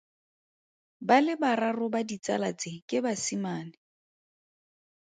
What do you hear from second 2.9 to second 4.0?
basimane.